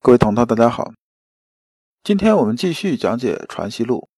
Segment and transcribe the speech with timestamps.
[0.00, 0.92] 各位同道，大家好，
[2.04, 4.08] 今天我们继续讲解《传习录》，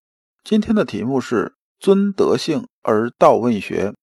[0.48, 1.56] 今天的题目是。
[1.78, 3.94] 尊德性而道问学，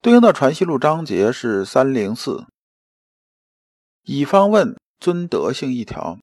[0.00, 2.46] 对应的传习录章节是三零四。
[4.02, 6.18] 乙方问尊德性一条，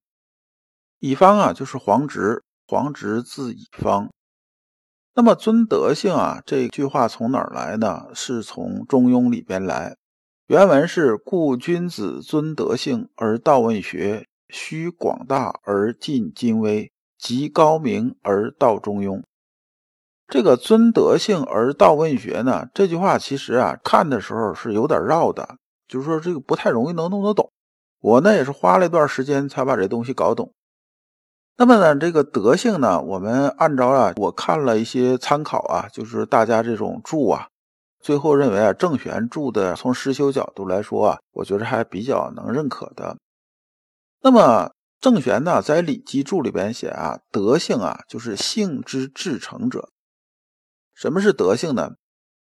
[1.00, 4.09] 乙方啊就是黄直，黄直字乙方。
[5.14, 8.08] 那么尊德性啊这句话从哪儿来呢？
[8.14, 9.95] 是从《中庸》里边来。
[10.48, 19.22] 原文是：故君子尊德性而道问学，须广大而尽精微，极高明而道中庸。
[20.28, 22.67] 这个尊德性而道问学呢？
[22.73, 27.52] 这句话其实啊，看的时候是有点绕的，就是说这个不太容易能弄得懂。
[28.00, 30.53] 我呢也是花了一段时间才把这东西搞懂。
[31.58, 37.47] 那么呢，这个德性呢，我们按照啊，我看了一些参考啊，就是大家这种注啊，
[38.00, 43.17] 最后认为啊，郑玄注的从实修角度来说啊，我觉得还比较能认可的。
[44.22, 49.92] 那么郑玄呢，在《礼记注》里边写啊，德性啊，就是性之至诚者。
[50.94, 51.92] 什么是德性呢？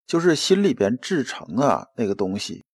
[0.07, 2.65] 就是心里边至诚啊，那个东西。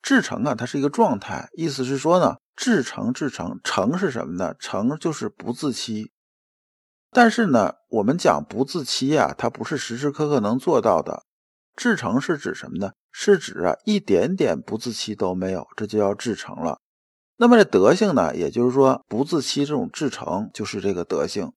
[0.00, 4.54] 至诚啊，它是一个状态，意思是说呢，至诚至诚，诚是什么呢？
[4.60, 6.12] 诚就是不自欺。
[7.10, 11.24] 但是呢，我们讲不自欺啊，它不是时时刻刻能做到的。
[11.74, 12.92] 至诚是指什么呢？
[13.10, 16.78] 是指啊，一点点不自欺都没有，这就叫至诚了。
[17.42, 21.50] 那么这德性呢，也就是说不自欺这种至诚，就是这个德性。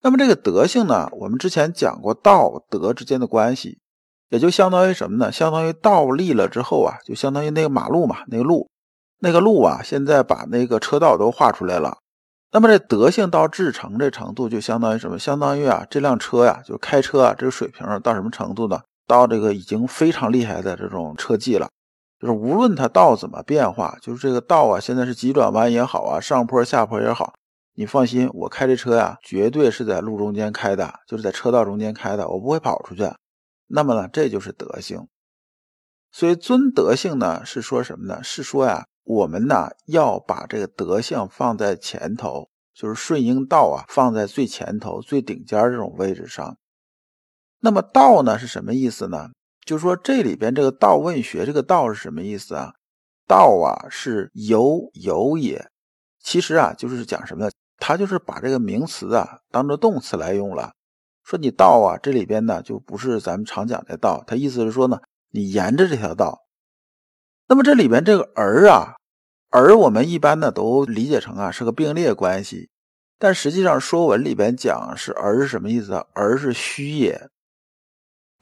[0.00, 1.08] 那么这个德性呢？
[1.10, 3.80] 我们之前讲过道德之间的关系，
[4.28, 5.32] 也就相当于什么呢？
[5.32, 8.70] 相当于道立了之后啊，就相当于那个马路嘛，那个路，
[9.18, 11.98] 那个路啊，现在把那个车道都画出来了。
[12.52, 15.18] 那么这德性到至诚这程度，就相当于什么？
[15.18, 18.82] 相当于啊，这辆车呀，就是开车啊，这个水平到什么程度呢？
[19.08, 21.68] 到这个已经非常厉害的这种车技了，
[22.18, 27.34] 就是无论它道怎么变化，就是这个道啊，现在是急转弯也好啊，上坡下坡也好。
[27.74, 33.06] 你放心，我开这车呀，绝对是在路中间开的，就是在车道中间开的，我不会跑出去。
[33.66, 35.06] 那么呢，这就是德性。
[36.10, 38.24] 所以尊德性呢，是说什么呢？
[38.24, 46.56] 是说呀，我们呢要把这个德性放在前头，就是顺应道啊，放在最前头、最顶尖这种位置上。
[47.60, 49.32] 那么道呢是什么意思呢？
[49.66, 52.72] 就是说这里边这个道问学，这个道是什么意思啊？
[53.26, 55.68] 道啊是由有也，
[56.20, 57.50] 其实啊就是讲什么呢？
[57.78, 60.72] 他就是把这个名词啊当做动词来用了，
[61.24, 65.00] 说你道啊，这里边呢就不是咱们常讲的道，他意思是说呢，
[65.32, 66.46] 你沿着这条道。
[67.48, 68.94] 那么这里边这个儿啊，
[69.50, 72.70] 儿我们一般呢都理解成啊是个并列关系，
[73.18, 76.06] 但实际上《说文》里边讲是儿是什么意思啊？
[76.14, 77.28] 儿是虚也。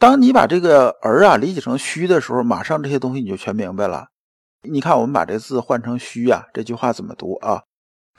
[0.05, 4.09] 当你把这个儿啊理解成虚的时候，马上这些东西你就全明白了。
[4.61, 7.63] 你看我们把这字换成虚啊，这句话怎么读啊？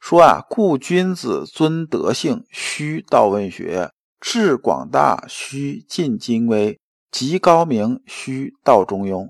[0.01, 6.79] 说啊，故君子尊德性，虚道问学；志广大，须尽精微；
[7.11, 9.29] 极高明，虚道中庸。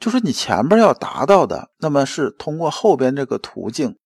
[0.00, 3.98] 就是你前边要达到的，那么是通过后边这个途径。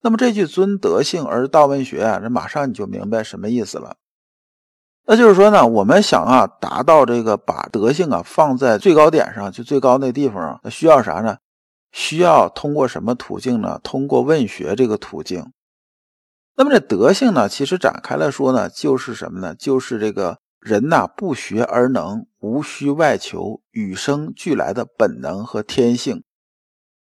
[0.00, 3.96] 那么这句尊德性而道问学啊，这马上你就明白什么意思了。
[5.08, 11.38] 那就是说呢，我们想啊，达到这个把德性啊放在最高点上，就最高那地方，那需要啥呢？
[11.92, 13.80] 需要通过什么途径呢？
[13.82, 15.52] 通过问学这个途径。
[16.56, 19.54] 那么这德性呢，其实展开来说呢，就是什么呢？
[19.54, 26.24] 就是这个人呐，不学而能，无需外求，与生俱来的本能和天性。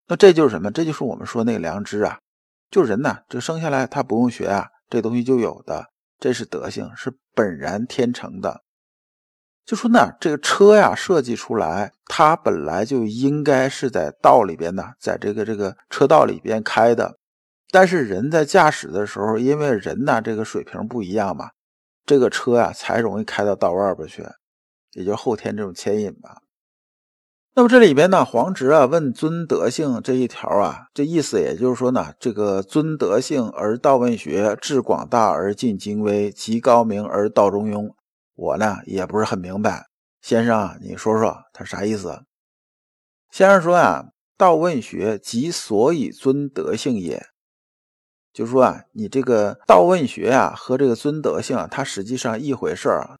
[0.07, 0.69] 那这就是什么？
[0.71, 2.19] 这就是我们说那个良知啊。
[2.69, 5.85] 就人呐，这生下来他不用学啊，这东西就有的，
[6.19, 8.63] 这是德性，是本然天成的。
[9.63, 17.19] 就说呢，这个车呀设计出来，它本来就应该是在道里边呢，在这个这个车道里边开的。
[17.69, 21.51] 但是人在驾驶的时候，因为人呢这个水平不一样嘛，
[22.05, 24.25] 这个车呀才容易开到道外边去，
[24.93, 26.37] 也就后天这种牵引吧。
[27.57, 37.89] 那么这里边呢，黄直啊问尊德性这一条啊，这意思也就是说呢，这个尊德性而道问学，至广大而尽精微，极高明而道中庸。
[38.35, 39.87] 我呢也不是很明白，
[40.21, 42.21] 先生，你说说他啥意思？
[43.31, 44.03] 先生说啊，
[44.37, 47.25] 道问学即所以尊德性也，
[48.31, 53.17] 就是说啊，你这个道问学啊和这个尊德性啊，它实际上一回事儿。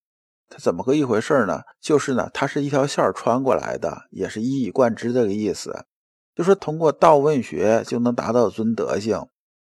[0.50, 1.62] 它怎么个一回事呢？
[1.82, 5.86] 就是呢，它是一条线穿过来的，也是一以贯之这个意思。
[6.36, 9.26] 就说通过道问学就能达到尊德性。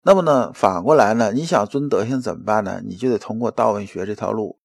[0.04, 2.82] 那么呢，反过来呢，你想尊德性怎么办呢？
[2.86, 4.60] 你就得通过道问学这条路。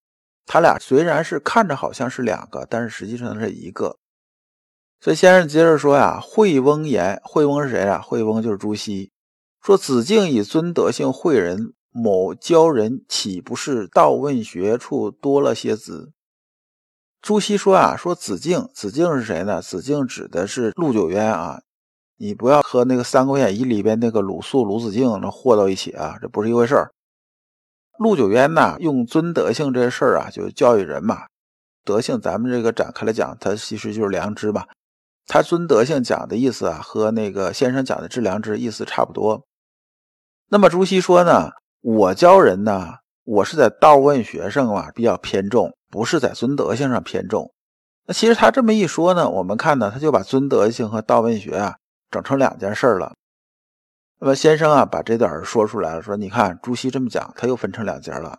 [0.47, 3.99] 他俩虽然是看着好像是两个，但是实际上是一个。
[5.01, 8.01] 所以先生接着说呀：“惠翁言，惠翁是谁啊？
[8.01, 9.11] 惠翁就是朱熹。
[9.61, 16.13] 说子敬以尊德性诲人，某教人岂不是道问学处多了些子？”
[17.23, 19.63] 朱熹说啊：“说子敬，子敬是谁呢？
[19.63, 21.63] 子敬指的是陆九渊啊。
[22.17, 26.93] 你不要和那个《三国演义》里边那个鲁肃、鲁子敬那和到一起啊，这不是一回事儿。
[27.99, 31.27] 陆九渊呐，用尊德性这事儿啊，就教育人嘛。
[31.85, 34.67] 德性，咱们这个展开来讲，它其实就是良知嘛。
[35.27, 39.45] 他尊德性讲的意思啊，和那个先生讲的致良知意思差不多。
[40.49, 41.51] 那么朱熹说呢，
[41.83, 47.53] 我教人呢，我是在道问学上啊比较偏重，不是在尊德性上偏重。
[48.07, 51.75] 那其实他这么一说呢，我们看呢，他就把尊德性和道问学啊
[52.09, 53.15] 整成两件事了。
[54.21, 58.39] 那么先生啊把这点说出来了，说你看朱熹这么讲，他又分成两节了。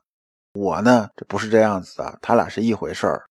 [0.53, 3.25] 我呢这不是这样子的，他俩是一回事儿。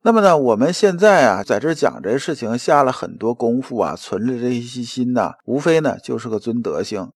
[0.00, 7.12] 那么呢，我们现在啊在这讲这事情，下了很多功夫啊，存着这些心呐，无非呢就是个尊德性。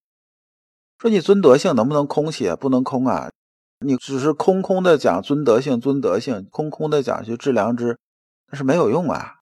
[0.98, 2.50] 说你尊德性能不能空起？
[2.58, 3.30] 不能空啊！
[3.80, 7.98] 你只是空空的讲尊德性，尊德性，空空的讲去治良知，
[8.50, 9.34] 那是没有用啊！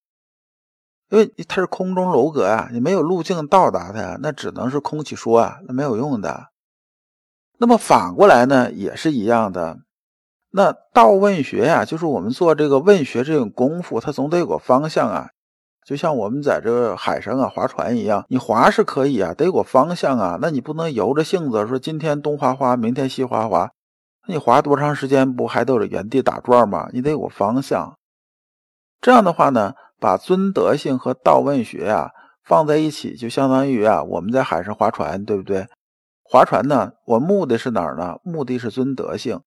[1.11, 6.49] 因为它是空中楼阁啊，你没有路径到达它，那只能是空起说啊，那没有用的。
[7.59, 9.79] 那么反过来呢，也是一样的。
[10.51, 15.31] 那道问学呀，就是我们做这个问学这种功夫，它总得有个方向啊。
[15.85, 20.39] 就像我们在这海上啊划船一样，你划是可以啊，得有个方向啊。
[20.41, 23.71] 那你不能由着性子说今天东划划，明天西划划，
[24.27, 26.89] 那你划多长时间不还都是原地打转吗？
[26.93, 27.99] 你得有个方向。
[29.01, 32.11] 这样的话呢，把尊德性和道问学啊
[32.43, 35.67] 放在一起，就相当于啊我们在海上划船，对不对？
[36.23, 38.17] 划船呢，我目的是哪儿呢？
[38.25, 39.41] 目的是尊德性。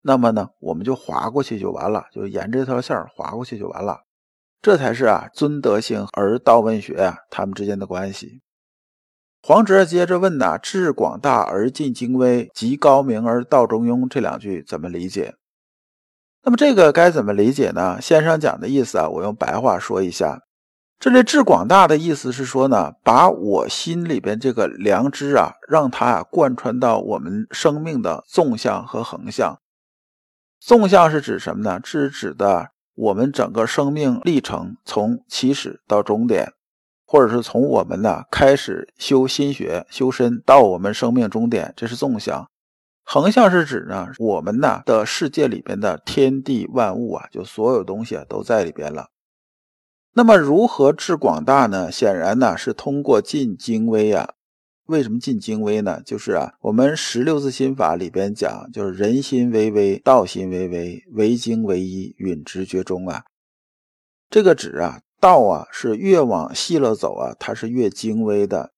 [0.00, 4.00] 那么呢，我们就划过去就完了，就沿着这条线划过去就完了。
[4.62, 8.40] 这才是啊，尊德性而道问学啊，他们之间的关系。
[9.42, 15.34] 黄哲接着问呐：“志广大而尽精微，极高明而道中庸。”这两句怎么理解？
[16.44, 18.00] 那么这个该怎么理解呢？
[18.00, 20.38] 先生讲的意思啊，我用白话说一下。
[21.00, 29.58] 这里志广大的意思是说呢，把我心里边这个良知啊，让它啊贯穿到我们生命的纵向和横向。
[30.60, 31.80] 纵向是指什么呢？
[31.82, 32.71] 是指的。
[32.94, 36.52] 我们整个生命历程从起始到终点，
[37.06, 42.44] 或者是从我们呢开始修心学、修身到我们生命终点，这是纵向；
[43.02, 49.08] 横向是指呢我们呢的世界里边的天地万物啊，就所有东西都在里边了。
[50.14, 51.90] 那么如何治广大呢？
[51.90, 54.34] 显然呢是通过尽精微啊。
[54.92, 56.02] 为什么进精微呢？
[56.04, 63.24] 就是啊，我们十六字心法里边讲，就是人心微微，道心微微，唯精唯一，允直觉中啊。
[64.28, 68.72] 这个指啊，道啊是越往细了走啊，它是越精微的。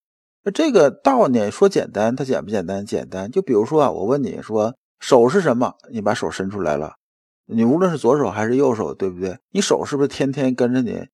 [0.45, 2.87] 那这个道呢，说简单，它简不简单？
[2.87, 3.29] 简单。
[3.29, 5.75] 就比如说啊，我问你说手是什么？
[5.91, 6.95] 你把手伸出来了，
[7.47, 9.39] 你无论是左手还是右手，对不对？
[9.51, 11.09] 你手是不是天天跟着你？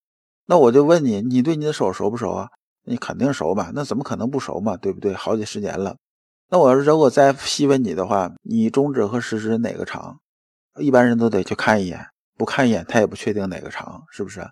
[0.45, 2.49] 那我就问你，你对你的手熟不熟啊？
[2.91, 3.71] 你肯定熟嘛？
[3.73, 4.77] 那怎么可能不熟嘛？
[4.77, 5.15] 对不对？
[5.15, 5.97] 好几十年了。
[6.49, 10.19] 那我要是如果再细问你的话，你中指和食指哪个长？
[10.81, 12.05] 一般人都得去看一眼，
[12.37, 14.45] 不看一眼他也不确定哪个长，是不是？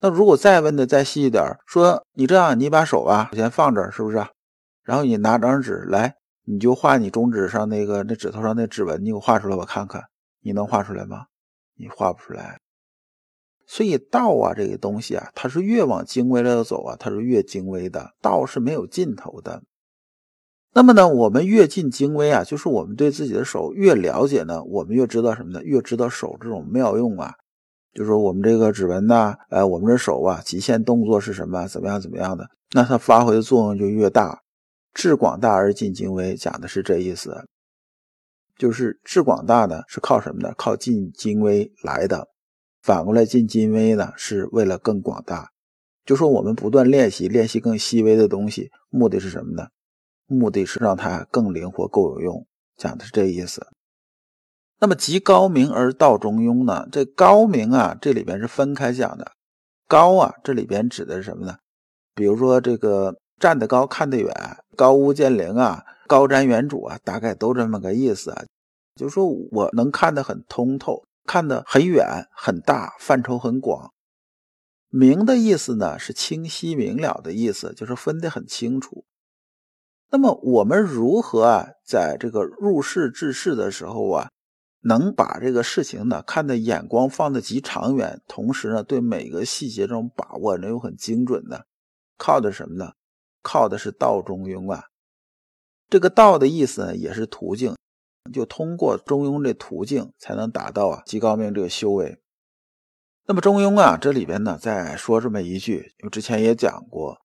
[0.00, 4.24] 那如果再问的再细一点，说你这样，你把手啊先放这儿，是不是？
[4.84, 6.14] 然后你拿张纸来，
[6.44, 10.04] 你就画你中指上那个那指头上那指纹，你给我画出来我看看，
[10.40, 11.26] 你能画出来吗？
[11.76, 12.60] 你画不出来。
[13.66, 18.12] 所以道啊，这个东西啊，它是越往精微了走啊，它是越精微的。
[18.20, 19.62] 道是没有尽头的。
[20.74, 25.62] 那么呢，我们越进精微啊，就是我们对自己的手越了解呢，我们越知道什么呢？
[25.62, 27.32] 越知道手这种妙用啊。
[27.92, 31.68] 就是说我们这个指纹呐，哎，我们这手啊，极限动作是什么？
[31.68, 32.00] 怎么样？
[32.00, 32.48] 怎么样的？
[32.72, 34.40] 那它发挥的作用就越大。
[34.92, 37.46] 至广大而尽精微，讲的是这意思。
[38.58, 40.52] 就是至广大呢，是靠什么呢？
[40.56, 42.28] 靠尽精微来的。
[42.84, 45.52] 反过来进精微呢，是为了更广大。
[46.04, 49.68] 就说我们不断练习，练习更细微的东西，目的是什么呢？
[50.26, 52.46] 目的是让它更灵活、够有用。
[52.76, 53.66] 讲的是这意思。
[54.80, 56.86] 那么，极高明而道中庸呢？
[56.92, 59.32] 这高明啊，这里边是分开讲的。
[59.88, 61.56] 高啊，这里边指的是什么呢？
[62.14, 64.30] 比如说这个站得高看得远，
[64.76, 68.44] 高屋建瓴啊，高瞻远瞩啊，大概都这么个意思啊。
[68.94, 73.92] 就是说我能看得很通透，看得很远很大，范畴很广。
[74.88, 79.04] 明的意思呢是清晰明了的意思，就是分得很清楚。
[80.10, 84.30] 那么我们如何啊，在这个入世治世的时候啊，
[84.82, 91.62] 能把这个事情呢看的眼光放得极长远，同时呢对每个细节这种把握能又很精准呢？
[92.16, 92.92] 靠的什么呢？
[93.42, 94.84] 靠的是道中庸啊。
[95.88, 97.74] 这个道的意思呢也是途径，
[98.32, 102.18] 就通过中庸这途径才能达到啊极高明这个修为。
[103.26, 107.18] 那么中庸啊，这里边呢再说这么一句，我之前也讲过。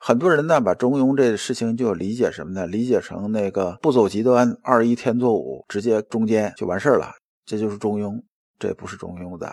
[0.00, 2.66] 很多人呢，把中庸这个事情就理解什么呢？
[2.66, 7.10] 理解成那个不走极端，二一天作五，直接中间就完事了，
[7.44, 8.22] 这就是中庸。
[8.58, 9.52] 这不是中庸的。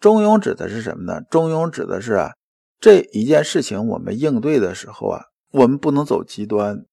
[0.00, 1.20] 中庸指的是什么呢？
[1.30, 2.32] 中庸指的是啊，
[2.80, 6.86] 这一件事情我们应对的时候啊，我们不能走极端。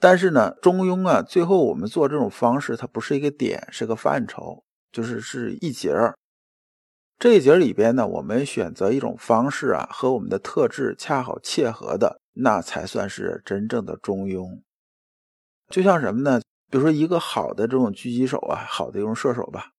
[0.00, 4.62] 但是呢，中庸啊，最后我们做这种方式，它不是一个点，是个范畴，
[4.92, 6.16] 就是是一节儿。
[7.18, 14.60] 这一节里边呢，我们选择一种方式啊，和我们的特质恰好切合的，那才算是真正的中庸。
[15.68, 16.40] 就像什么呢？
[16.70, 19.72] 比如说一个好的这种狙击手啊，好的一种射手吧，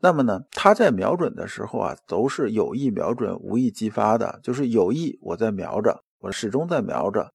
[0.00, 7.32] 那么呢，他在瞄准的时候啊，都是有意瞄准、无意激发的，就是有意我在瞄着，我始终在瞄着，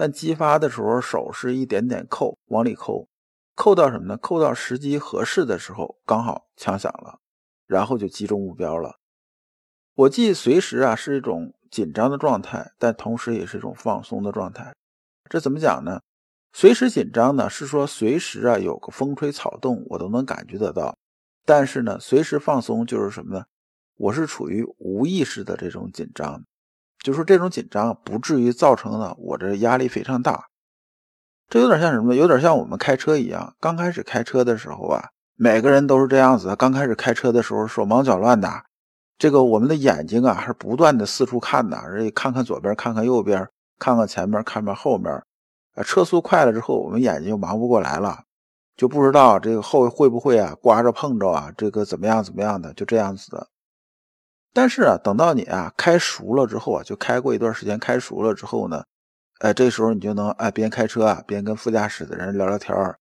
[0.00, 3.08] 但激发的时候手是一点点扣，往里扣，
[3.56, 4.16] 扣到什么呢？
[4.16, 7.18] 扣到时机合适的时候，刚好枪响了。
[7.66, 9.00] 然后就击中目标了。
[9.96, 14.72] 我既随时啊是一种紧张的状态，但同时也是一种放松的状态。
[15.28, 16.00] 这怎么讲呢？
[16.52, 20.96] 随时紧张呢，是说随时啊有个风吹草动，我都能感觉得到。
[21.44, 23.46] 但是呢，随时放松就是什么呢？
[23.96, 26.44] 我是处于无意识的这种紧张，
[27.02, 30.46] 就说这种紧张不至于造成了我这压力非常大。
[31.48, 32.14] 这有点像什么？
[32.14, 35.04] 有点像我们开车一样，刚开始开车的时候啊。
[35.40, 38.50] 每个人都是这样子，刚开始开车的时候手忙脚乱的，
[39.16, 45.12] 这个我们的眼睛啊是不断的四处看的，而且看看左边，看看右边，看看前面，看看后面。
[45.76, 48.24] 啊，车速快了之后，我们眼睛就忙不过来了，
[48.76, 53.46] 就不知道这个后会不会啊刮着碰着啊，这个怎么样怎么样的，就这样子的。
[54.52, 58.84] 但是啊，等到你啊开熟了之后啊，就开过一段时间，开熟了之后呢，
[59.40, 62.98] 哎，这时候你就能哎边开车啊边跟副驾驶的人聊聊天儿。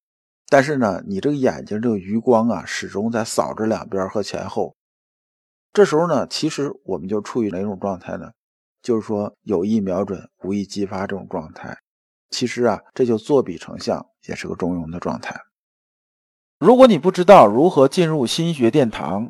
[0.50, 4.76] 但是呢，你这个眼睛这个余光啊，始终在扫着两边和前后。
[5.74, 8.32] 这时候呢，其实我们就处于哪种状态呢？
[8.82, 11.78] 就是说有意瞄准，无意激发这种状态。
[12.30, 15.38] 其实啊，这就作比成像，也是个中庸的状态。
[16.60, 19.30] 如果你不知道如何进入心学殿堂，